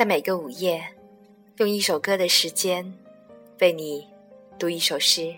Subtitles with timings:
[0.00, 0.82] 在每个午夜，
[1.58, 2.90] 用一首歌的时间，
[3.60, 4.08] 为你
[4.58, 5.34] 读一首诗。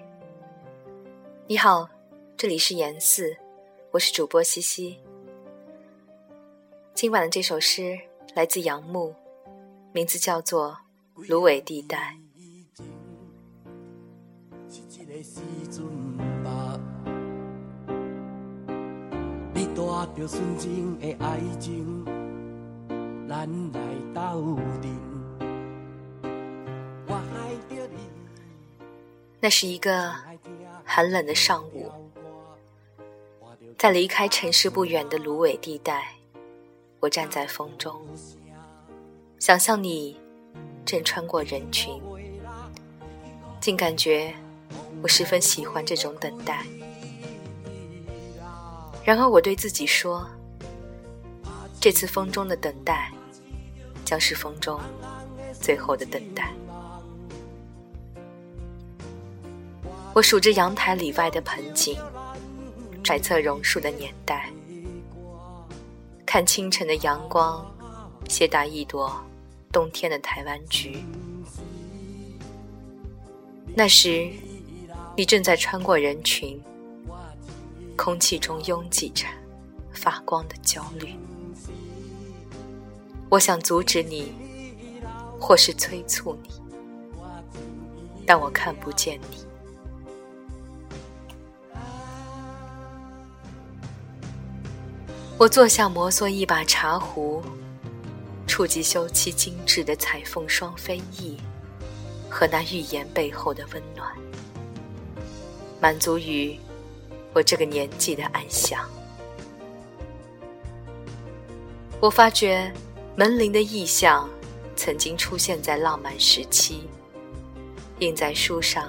[1.48, 1.90] 你好，
[2.36, 3.36] 这里是言四，
[3.90, 5.00] 我是主播西西。
[6.94, 7.98] 今晚的这首诗
[8.36, 9.12] 来自杨牧，
[9.92, 10.78] 名字叫做
[11.28, 12.16] 《芦苇地带》。
[29.40, 30.14] 那是一个
[30.84, 31.90] 寒冷的上午，
[33.78, 36.14] 在离开城市不远的芦苇地带，
[37.00, 38.00] 我站在风中，
[39.40, 40.20] 想象你
[40.84, 42.00] 正穿过人群，
[43.60, 44.32] 竟感觉
[45.02, 46.64] 我十分喜欢这种等待。
[49.04, 50.24] 然而，我对自己说，
[51.80, 53.10] 这次风中的等待。
[54.12, 54.78] 将是风中
[55.58, 56.52] 最后的等待。
[60.12, 61.96] 我数着阳台里外的盆景，
[63.02, 64.50] 揣测榕树的年代，
[66.26, 67.64] 看清晨的阳光，
[68.28, 69.18] 携带一朵
[69.72, 71.02] 冬天的台湾菊。
[73.74, 74.28] 那时，
[75.16, 76.62] 你正在穿过人群，
[77.96, 79.24] 空气中拥挤着
[79.90, 81.14] 发光的焦虑。
[83.32, 84.30] 我想阻止你，
[85.40, 86.50] 或是催促你，
[88.26, 89.38] 但我看不见你。
[95.38, 97.42] 我坐下，摩挲一把茶壶，
[98.46, 101.38] 触及修漆精致的彩凤双飞翼
[102.28, 104.14] 和那预言背后的温暖，
[105.80, 106.54] 满足于
[107.32, 108.86] 我这个年纪的安详。
[111.98, 112.70] 我发觉。
[113.14, 114.26] 门铃的意象，
[114.74, 116.88] 曾经出现在浪漫时期，
[117.98, 118.88] 印在书上，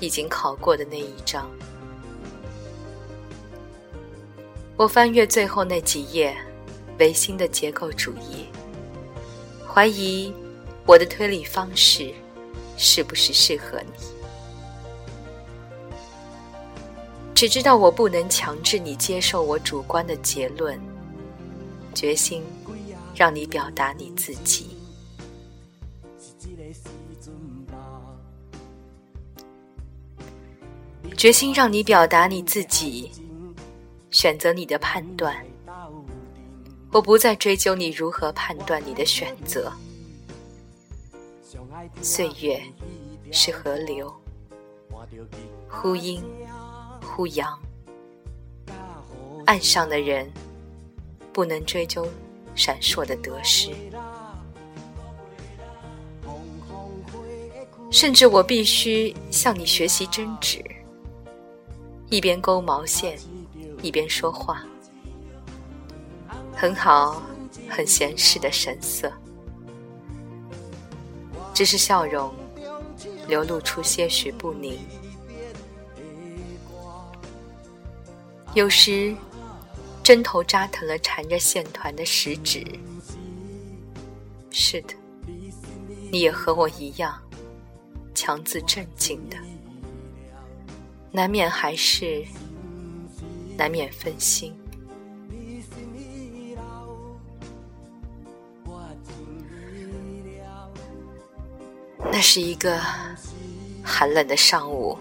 [0.00, 1.48] 已经考过的那一张。
[4.76, 6.36] 我翻阅最后那几页，
[6.98, 8.46] 唯心的结构主义，
[9.72, 10.34] 怀疑
[10.84, 12.12] 我的推理方式
[12.76, 13.92] 是不是适合你？
[17.32, 20.80] 只知道我不能强制你接受我主观的结论，
[21.94, 22.42] 决心。
[23.14, 24.76] 让你表达你自己，
[31.16, 33.10] 决心让你表达你自己，
[34.10, 35.36] 选择你的判断。
[36.90, 39.72] 我不再追究你如何判断你的选择。
[42.00, 42.60] 岁月
[43.30, 44.12] 是河流，
[45.68, 46.22] 忽阴
[47.02, 47.58] 忽阳，
[49.46, 50.30] 岸上的人
[51.32, 52.06] 不能追究。
[52.54, 53.70] 闪烁的得失，
[57.90, 60.62] 甚至我必须向你学习针指，
[62.08, 63.18] 一边勾毛线，
[63.82, 64.62] 一边说话，
[66.54, 67.22] 很好，
[67.68, 69.12] 很闲适的神色，
[71.54, 72.32] 只是笑容
[73.26, 74.78] 流露出些许不宁，
[78.54, 79.16] 有时。
[80.02, 82.66] 针头扎疼了缠着线团的食指。
[84.50, 84.94] 是的，
[86.10, 87.20] 你也和我一样，
[88.14, 89.36] 强自镇静的，
[91.10, 92.24] 难免还是
[93.56, 94.54] 难免分心。
[102.10, 102.78] 那是一个
[103.82, 104.98] 寒冷的上午，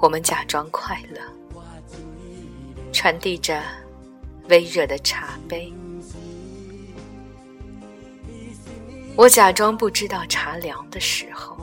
[0.00, 1.39] 我们假装快乐。
[3.00, 3.62] 传递着
[4.50, 5.72] 微热的茶杯，
[9.16, 11.56] 我假装不知道茶凉的时候，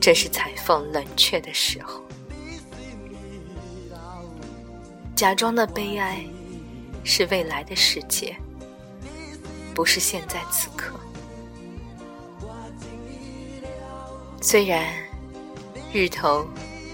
[0.00, 2.04] 这是彩凤冷却的时候。
[5.16, 6.24] 假装的悲哀
[7.02, 8.36] 是未来的世界，
[9.74, 10.94] 不是现在此刻。
[14.40, 14.86] 虽然
[15.92, 16.46] 日头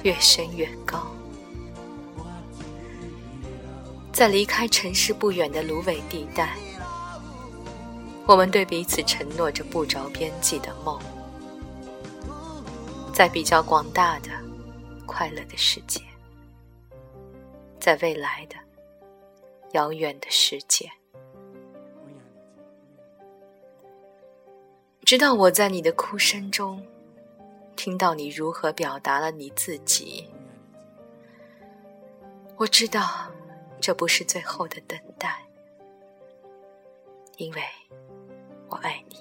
[0.03, 1.14] 越升越高。
[4.15, 6.57] 在离开城市不远的芦苇地带，
[8.29, 10.97] 我们对彼此承诺着不着边际的梦，
[13.13, 14.31] 在比较广大的、
[15.05, 16.01] 快乐的世界，
[17.81, 18.55] 在未来的
[19.73, 20.89] 遥远的世界，
[25.05, 26.81] 直到我在你的哭声中，
[27.75, 30.25] 听到你如何表达了你自己，
[32.57, 33.29] 我知道。
[33.85, 35.43] 这不是最后的等待，
[37.37, 37.63] 因为
[38.71, 39.14] 我爱你。